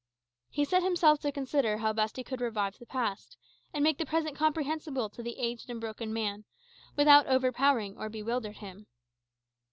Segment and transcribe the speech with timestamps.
[0.49, 3.37] He set himself to consider how best he could revive the past,
[3.71, 6.43] and make the present comprehensible to the aged and broken man,
[6.95, 8.87] without overpowering or bewildering him.